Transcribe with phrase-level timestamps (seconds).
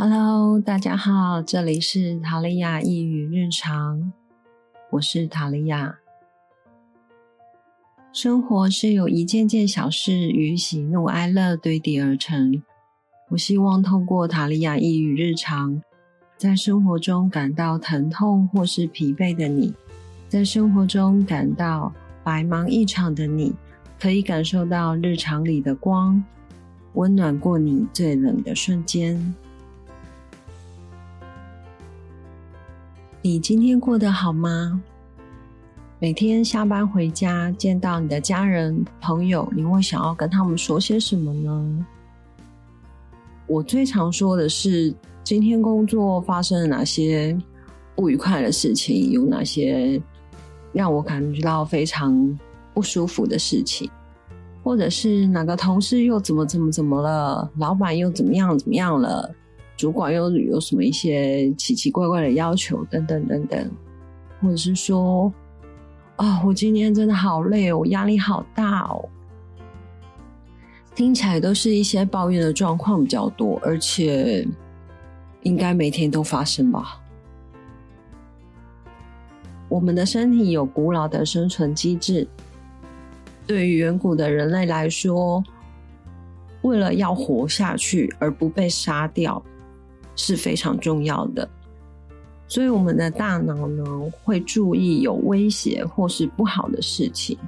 [0.00, 4.12] Hello，大家好，这里是塔利亚一语日常，
[4.92, 5.98] 我是塔利亚。
[8.12, 12.62] 生活是由一件件小事与喜怒哀乐堆叠而成。
[13.30, 15.82] 我希望透过塔利亚一语日常，
[16.36, 19.74] 在生活中感到疼痛或是疲惫的你，
[20.28, 21.92] 在生活中感到
[22.22, 23.52] 白忙一场的你，
[23.98, 26.22] 可以感受到日常里的光，
[26.92, 29.34] 温暖过你最冷的瞬间。
[33.20, 34.80] 你今天过得好吗？
[35.98, 41.86] 每天下班回家见到你的家人朋友，你会想要跟他们说些什么呢？
[43.48, 47.36] 我最常说的是今天工作发生了哪些
[47.96, 50.00] 不愉快的事情，有哪些
[50.72, 52.38] 让我感觉到非常
[52.72, 53.90] 不舒服的事情，
[54.62, 59.34] 或者是哪个同事又怎么怎么怎么了，老板又怎么样怎么样了。
[59.78, 63.70] 主管又有什么一些奇奇怪怪的要求等等等等，
[64.42, 65.32] 或者是说，
[66.16, 69.08] 啊，我今天真的好累，我压力好大哦，
[70.96, 74.44] 听起来都是一些抱怨的状况比较多，而且
[75.42, 77.00] 应该每天都发生吧。
[79.68, 82.26] 我们的身体有古老的生存机制，
[83.46, 85.40] 对于远古的人类来说，
[86.62, 89.40] 为了要活下去而不被杀掉。
[90.18, 91.48] 是非常重要的，
[92.48, 93.84] 所以我们的大脑呢
[94.22, 97.38] 会注意有威胁或是不好的事情，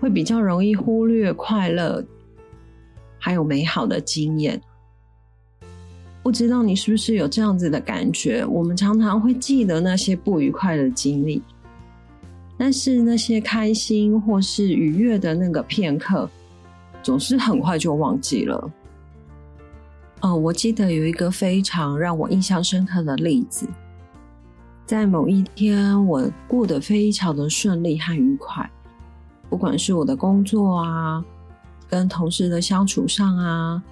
[0.00, 2.02] 会比较容易忽略快乐
[3.18, 4.58] 还有美好的经验。
[6.22, 8.44] 不知道你是不是有这样子的感觉？
[8.46, 11.42] 我们常常会记得那些不愉快的经历，
[12.56, 16.28] 但是那些开心或是愉悦的那个片刻，
[17.02, 18.70] 总是很快就忘记了。
[20.22, 23.66] 哦，我记得有一个非常让我印象深刻的例子，
[24.84, 28.70] 在某一天，我过得非常的顺利和愉快，
[29.48, 31.24] 不管是我的工作啊，
[31.88, 33.82] 跟同事的相处上啊，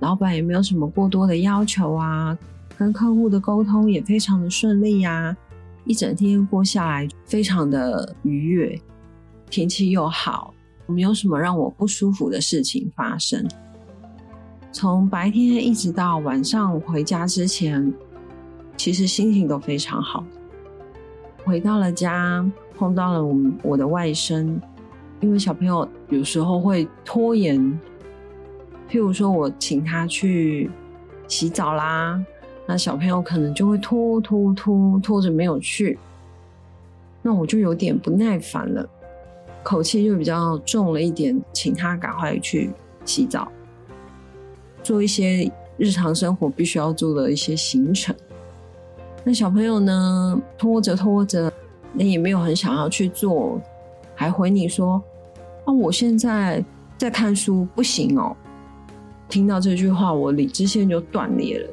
[0.00, 2.36] 老板也没有什么过多的要求啊，
[2.78, 5.36] 跟客户的沟通也非常的顺利呀，
[5.84, 8.80] 一整天过下来非常的愉悦，
[9.50, 10.54] 天气又好，
[10.86, 13.46] 没有什么让我不舒服的事情发生。
[14.80, 17.92] 从白天一直到晚上回家之前，
[18.76, 20.24] 其实心情都非常好。
[21.44, 24.56] 回到了家，碰到了我我的外甥，
[25.18, 27.58] 因为小朋友有时候会拖延，
[28.88, 30.70] 譬如说我请他去
[31.26, 32.24] 洗澡啦，
[32.64, 35.98] 那小朋友可能就会拖拖拖拖着没有去，
[37.20, 38.88] 那我就有点不耐烦了，
[39.64, 42.70] 口气就比较重了一点，请他赶快去
[43.04, 43.50] 洗澡。
[44.82, 48.14] 做一些日常生活必须要做的一些行程，
[49.24, 51.52] 那小朋友呢拖着拖着，
[51.92, 53.60] 那也没有很想要去做，
[54.14, 55.02] 还回你说
[55.66, 56.64] ：“啊，我现在
[56.96, 58.36] 在看书，不行哦。”
[59.28, 61.70] 听到这句话，我理智线就断裂了，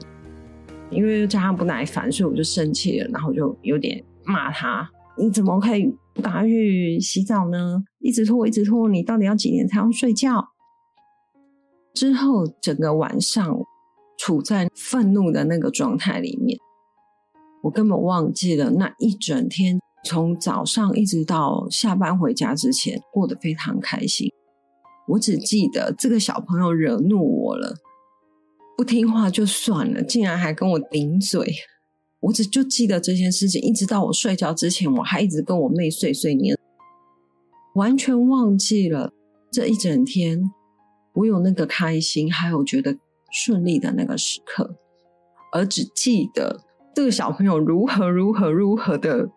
[0.90, 4.88] 因为加上不耐烦，所以我就生气了，然后就有点骂他
[5.18, 7.82] ：“你怎么可以不赶快去洗澡呢？
[8.00, 10.46] 一直拖，一直拖，你到底要几点才要睡觉？”
[11.96, 13.58] 之后，整个晚上
[14.18, 16.60] 处在愤怒的那个状态里面，
[17.64, 24.30] 我根本忘记了那一整天，从早上一直到下班回家之前，过得非常开心。
[25.08, 27.76] 我只记得这个小朋友惹怒我了，
[28.76, 31.56] 不听话就算了，竟然还跟我顶嘴。
[32.20, 36.58] 我只就记得这件事情，一直到我睡觉之前，我还一直跟我妹碎碎念，
[37.76, 39.14] 完全忘记了
[39.52, 40.52] 这一整天。
[41.16, 42.96] 我有那个开心，还有觉得
[43.32, 44.76] 顺利的那个时刻，
[45.52, 46.62] 而只记得
[46.94, 49.30] 这个小朋友如何如何如何的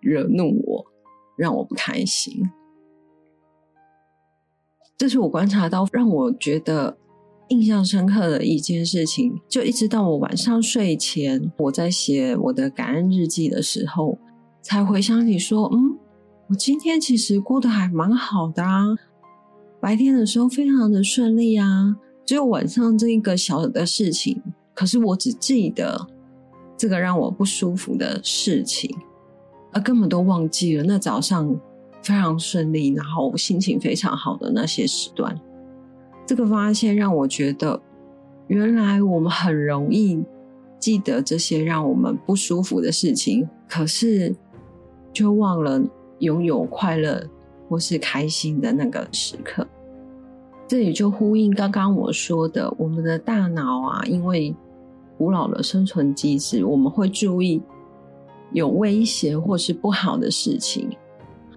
[0.00, 0.84] 惹怒我，
[1.36, 2.42] 让我不开心。
[4.96, 6.98] 这是我观察到让我觉得
[7.48, 9.40] 印象深刻的一件事情。
[9.48, 14.18] 就一直到我晚上睡前，我在写我的感恩日记的时候，
[14.60, 15.96] 才回想起说：“嗯，
[16.48, 18.96] 我今天其实过得还蛮好的啊。”
[19.80, 21.96] 白天的时候非常的顺利啊，
[22.26, 24.42] 只有晚上这一个小的事情，
[24.74, 26.06] 可是我只记得
[26.76, 28.94] 这个让我不舒服的事情，
[29.72, 31.48] 而根本都忘记了那早上
[32.02, 35.38] 非常顺利，然后心情非常好的那些时段。
[36.26, 37.80] 这个发现让我觉得，
[38.48, 40.22] 原来我们很容易
[40.78, 44.34] 记得这些让我们不舒服的事情，可是
[45.12, 45.80] 却忘了
[46.18, 47.28] 拥有快乐。
[47.68, 49.66] 或是开心的那个时刻，
[50.66, 54.54] 这也就呼应刚刚我说的，我们的大脑啊，因为
[55.16, 57.60] 古老的生存机制，我们会注意
[58.52, 60.88] 有威胁或是不好的事情，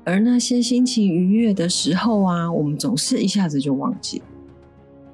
[0.04, 4.22] 而那些心情愉悦的时候啊，我们总是一下子就忘记。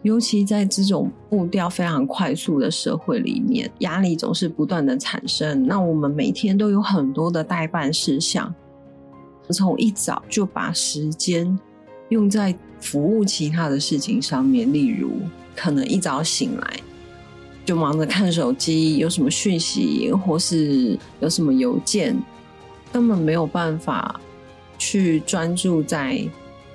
[0.03, 5.65] 尤其在这种步调非常快速的社会里面，压力总是不断的产生。
[5.65, 8.53] 那我们每天都有很多的代办事项，
[9.53, 11.57] 从一早就把时间
[12.09, 15.11] 用在服务其他的事情上面，例如
[15.55, 16.79] 可能一早醒来
[17.65, 22.17] 就忙着看手机，有什么讯息或是有什么邮件，
[22.93, 24.19] 根本没有办法
[24.77, 26.25] 去专注在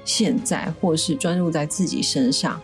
[0.05, 2.61] 现在，或是专注在自己身上。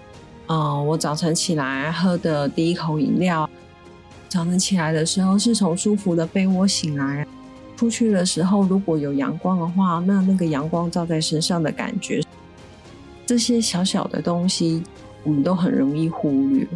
[0.49, 3.49] 嗯，我早晨起来喝的第一口饮料，
[4.28, 7.26] 早晨起来的时候是从舒服的被窝醒来，
[7.78, 12.20] 出去的时候如果有阳光的话，那那个阳光照在身上的感觉，
[13.25, 14.82] 这些小小的东西
[15.22, 16.66] 我们都很容易忽略。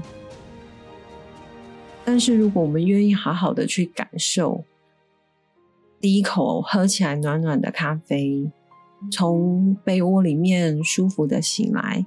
[2.05, 4.65] 但是如果我们愿意好好的去感受，
[6.01, 8.49] 第一口喝起来暖暖的咖啡，
[9.11, 12.07] 从被窝里面舒服的醒来。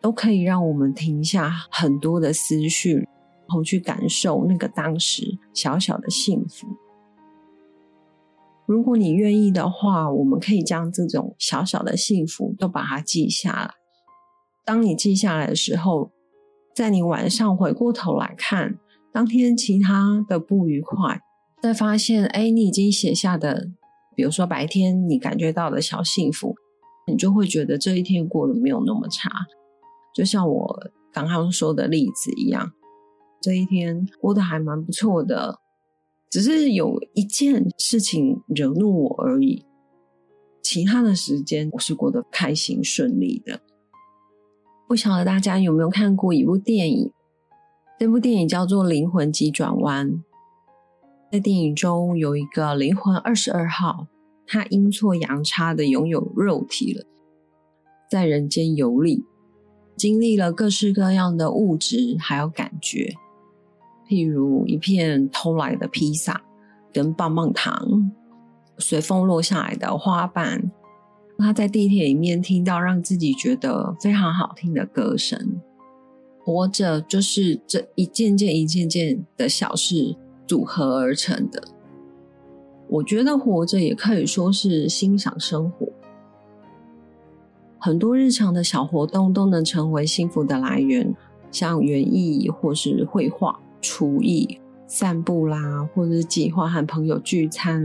[0.00, 6.68] 都可以让我们停下很多的思绪，然后去感受那个当时小小的幸福。
[8.68, 13.70] 如果你愿意的话，我们可以将这种小小的幸福都把它记下来。
[14.62, 16.10] 当你记下来的时候，
[16.74, 18.78] 在你晚上回过头来看
[19.10, 21.18] 当天其他的不愉快，
[21.62, 23.70] 再发现，哎，你已经写下的，
[24.14, 26.54] 比如说白天你感觉到的小幸福，
[27.06, 29.30] 你就会觉得这一天过得没有那么差。
[30.14, 30.78] 就像我
[31.10, 32.70] 刚刚说的例子一样，
[33.40, 35.58] 这一天过得还蛮不错的，
[36.30, 39.64] 只是有一件事情惹怒我而已。
[40.62, 43.60] 其他的时间我是过得开心顺利的。
[44.86, 47.10] 不晓得大家有没有看过一部电影？
[47.98, 50.10] 这部电影叫做《灵魂急转弯》。
[51.30, 54.06] 在电影中有一个灵魂二十二号，
[54.46, 57.04] 他阴错阳差的拥有肉体了，
[58.10, 59.24] 在人间游历。
[59.96, 63.14] 经历了各式各样的物质，还有感觉，
[64.08, 66.40] 譬如一片偷来的披萨，
[66.92, 68.10] 跟棒棒糖，
[68.78, 70.72] 随风落下来的花瓣。
[71.36, 75.60] 他在地铁里面听到让自己觉得非常好听的歌声。
[76.42, 80.16] 活着就是这一件件、一件件的小事
[80.46, 81.62] 组合而成的。
[82.88, 85.86] 我觉得活着也可以说是欣赏生活。
[87.78, 91.14] 很多日常的小活动都能成为幸福的来源，
[91.52, 97.82] 像园艺或是绘画、厨艺、散步啦，或者是计划和朋友聚餐，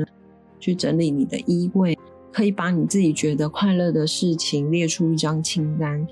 [0.60, 1.98] 去整理你的衣柜，
[2.31, 6.07] 可以把你自己觉得快乐的事情列出一张清单，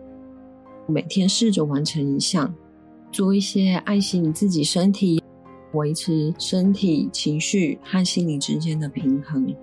[0.88, 2.54] 每天试着完成一项，
[3.12, 5.24] 做一些爱惜你自己身体，
[5.74, 9.54] 维持身体、情绪和心理之间的平衡。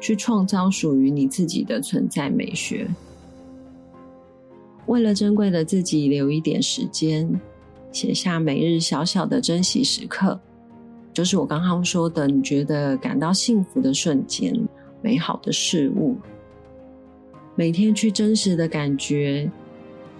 [0.00, 2.88] 去创造属于你自己的存在美学。
[4.86, 7.28] 为了珍贵的自己留一点时间，
[7.92, 10.38] 写下每日小小的珍惜时刻，
[11.12, 14.54] 就是我刚刚说的，你觉得感到幸福的瞬间、
[15.02, 16.16] 美好的事物。
[17.54, 19.50] 每天去真实的感觉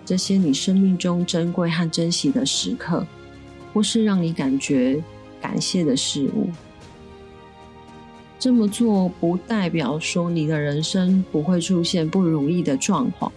[0.04, 3.06] 这些你生命中珍贵和珍惜的时刻，
[3.72, 5.00] 或是让你感觉
[5.40, 6.48] 感谢的事物。
[8.40, 13.32] 这么做不代表说你的人生不会出现不如意的状况，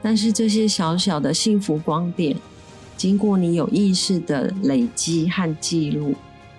[0.00, 2.36] 但是这些小小的幸福光点，
[2.98, 6.14] 经过你有意识的累积和记录，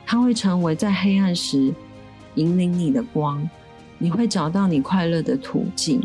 [0.06, 1.72] 它会成为在黑暗时
[2.36, 3.48] 引领你的光，
[3.98, 6.02] 你会找到你快乐的途径。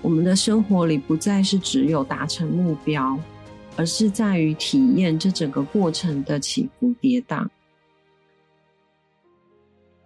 [0.00, 3.18] 我们的生活里不再是只有达成目标，
[3.76, 7.46] 而是在于体验这整个过程的起伏跌宕。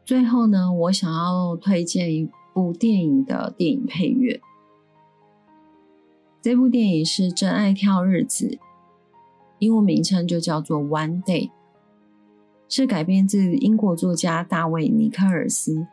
[0.04, 4.40] 最后呢，我想要推荐一部电影的电影配乐。
[6.42, 8.46] 这部电影是《真爱跳日子》，
[9.64, 11.48] 英文名称就叫做《One Day》，
[12.68, 15.86] 是改编自英国作家大卫·尼克尔斯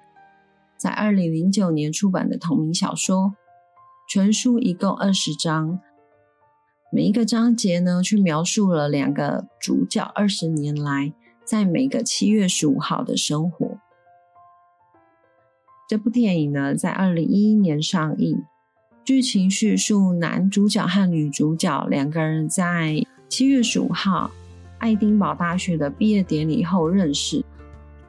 [0.76, 3.34] 在二零零九年出版的同名小说。
[4.10, 5.80] 全书一共二十章，
[6.92, 11.14] 每一个章节呢，去描述了两个主角二十年来
[11.46, 13.78] 在每个七月十五号的生活。
[15.88, 18.44] 这部电影呢，在二零一一年上映。
[19.06, 23.02] 剧情叙述男主角和女主角两个人在
[23.32, 24.30] 七月十五号
[24.78, 27.42] 爱丁堡大学的毕业典礼后认识，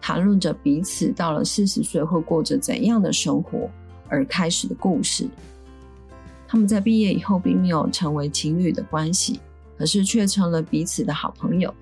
[0.01, 3.71] 谈论着彼此到了四十岁会过着怎样的生活
[4.09, 5.29] 而开始的故事。
[6.49, 9.39] 他们在毕业以后并没有成为情侣的关系，
[9.79, 11.73] 可是却成了彼此的好朋友。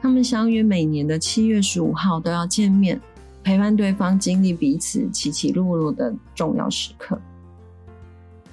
[0.00, 3.00] 他们相约每年的七月十五号都要见面，
[3.44, 7.16] 陪伴对方经历彼此起起落落的重要时刻。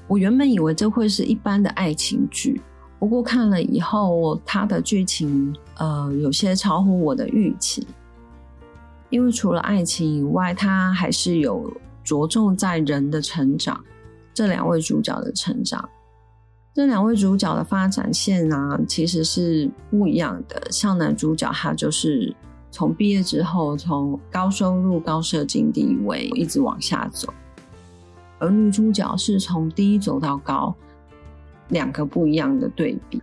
[0.08, 2.62] 我原本以为这会是一般的爱情剧，
[3.00, 7.88] 不过看了以后，它的剧情呃有些超乎我的预期。
[9.10, 11.72] 因为除了爱情以外，它还是有
[12.04, 13.84] 着重在人的成长，
[14.36, 15.90] 这两位主角的成长。
[16.76, 20.62] 这两位主角的发展线啊，其实是不一样的。
[20.70, 22.34] 像男主角，他就是
[22.70, 27.28] 从毕业之后，从高收入、高社经地位一直往下走；
[28.38, 30.74] 而女主角是从低走到高，
[31.70, 33.22] 两个不一样的对比。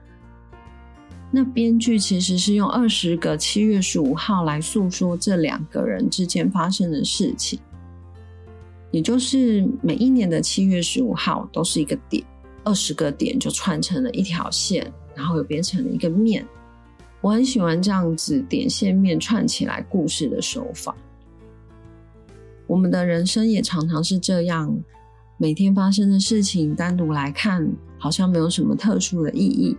[1.31, 7.59] 那编剧其实是用二十个七月十五号来诉说这两个人之间发生的事情，
[8.91, 12.25] 也就是每一年的七月十五号都是一个点。
[12.65, 16.45] 二十个点就串成了一条线，然后又变成了一个面。
[17.21, 20.93] 我很喜欢这样子点线面串起来故事的手法。
[22.67, 24.77] 我们的人生也常常是这样，
[25.39, 29.77] 每天发生的事情单独来看，好像没有什么特殊的意义。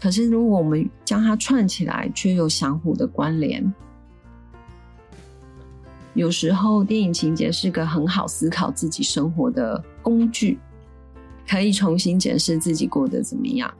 [0.00, 3.74] 可是如果我们将它串起来，却有相互的关联。
[6.14, 10.58] 有时候电影情节是个很好思考自己生活的工具。
[11.48, 13.72] 可以重新检视自己过得怎么样。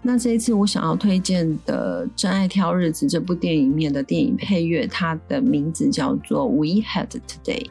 [0.00, 7.66] 那这一次我想要推荐的《真爱挑日子》这部电影面的电影配乐，它的名字叫做《We Had Today》。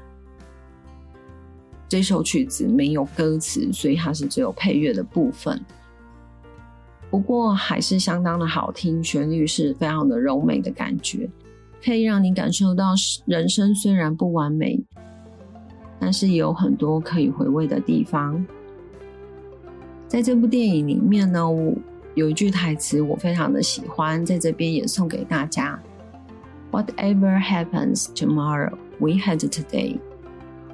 [1.92, 5.60] 这首曲子没有歌词，所以它是只有配乐的部分。
[7.10, 11.30] 不过还是相当的好听，旋律是非常的柔美的感觉，
[11.84, 12.94] 可以让你感受到
[13.26, 14.82] 人生虽然不完美。
[16.00, 18.42] 但是也有很多可以回味的地方。
[20.08, 21.74] 在这部电影里面呢，我
[22.16, 25.78] 有一句台词我非常的喜欢，在这边也送给大家
[26.72, 30.00] ：Whatever happens tomorrow, we had today.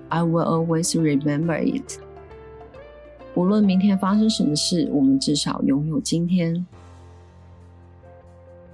[0.10, 2.00] I will always remember it.
[3.36, 6.66] 无论明天发生什么事，我们至少拥有今天。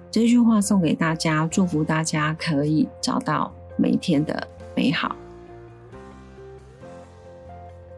[0.09, 5.15] 这句话送给大家，祝福大家可以找到每天的美好。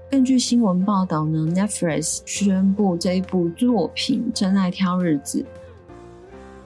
[0.10, 5.42] 根据新闻报道呢，Netflix 宣布这一部作品《真爱挑日子》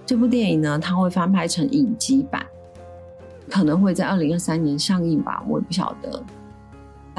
[0.05, 2.45] 这部电影呢，它会翻拍成影集版，
[3.49, 6.23] 可能会在二零二三年上映吧，我也不晓得，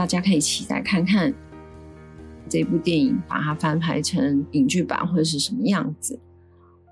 [0.00, 1.30] 大家可以期待看看
[2.48, 6.18] 这部电影把它翻拍成影剧版会是什么样子。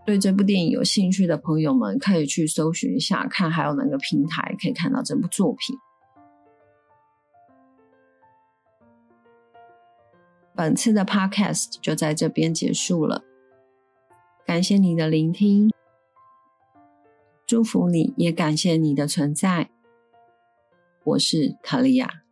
[0.05, 5.75] 对这部电影有兴趣的朋友们，可以去搜寻一下，看还有哪个平台可以看到这部作品。
[10.55, 13.25] 本次的 Podcast 就在这边结束了，
[14.45, 15.73] 感谢你的聆听，
[17.47, 19.71] 祝福你也感谢你的存在。
[21.05, 22.25] 我是卡利亚。